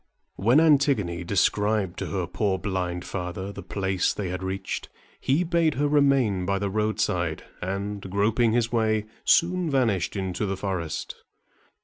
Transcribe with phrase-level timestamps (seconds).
[0.35, 4.89] When Antigone described to her poor blind father the place they had reached,
[5.19, 10.57] he bade her remain by the roadside, and, groping his way, soon vanished into the
[10.57, 11.17] forest.